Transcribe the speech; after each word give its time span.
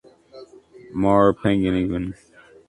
Mar 1.01 1.27
Panganiban. 1.41 2.05